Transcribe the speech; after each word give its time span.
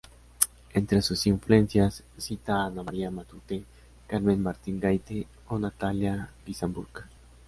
Entre 0.73 0.99
sus 1.03 1.27
influencias, 1.27 2.03
cita 2.17 2.55
a 2.55 2.65
Ana 2.65 2.81
María 2.81 3.11
Matute, 3.11 3.63
Carmen 4.07 4.41
Martín 4.41 4.79
Gaite 4.79 5.27
o 5.47 5.59
Natalia 5.59 6.31
Ginzburg. 6.43 7.03